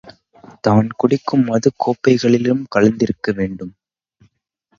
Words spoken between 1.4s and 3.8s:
மதுக்கோப்பைகளிலும் கலந்திருக்க வேண்டும்.